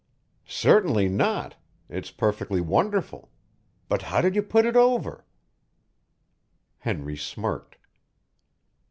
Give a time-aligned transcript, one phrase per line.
[0.47, 1.57] "Certainly not.
[1.87, 3.29] It's perfectly wonderful.
[3.87, 5.27] But how did you put it over?"
[6.79, 7.77] Henry smirked.